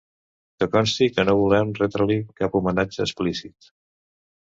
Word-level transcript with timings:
Que 0.63 0.67
consti 0.75 1.09
que 1.17 1.27
no 1.29 1.35
volem 1.41 1.75
retre-li 1.81 2.19
cap 2.43 2.61
homenatge 2.63 3.07
explícit. 3.09 3.75